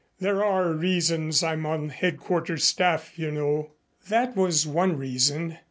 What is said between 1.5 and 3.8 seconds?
on Headquarters Staff, you know."